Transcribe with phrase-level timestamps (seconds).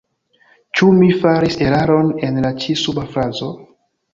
[0.79, 3.53] Ĉu mi faris eraron en la ĉi suba frazo?